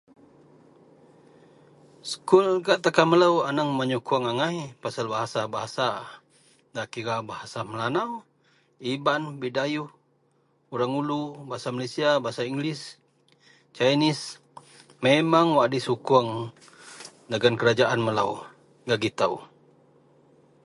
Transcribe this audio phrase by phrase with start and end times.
[2.09, 5.87] Sekul gak takan melou aneng menyukuong angai pasel -bahasa
[6.71, 8.11] nda kira bahasa Melanau,
[8.93, 9.91] Iban, Bidayuh,
[10.73, 12.83] Orang Ulu, bahasa Malaysia, bahasa english,
[13.77, 14.25] Chinese
[15.07, 16.29] memang wak disukuong
[17.31, 18.31] dagen kerajaan melou
[18.89, 19.33] gak gitou.